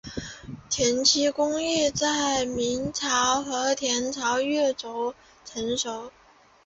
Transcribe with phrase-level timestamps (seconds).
[0.67, 4.87] 填漆工艺在明朝和清朝越趋
[5.45, 6.11] 成熟。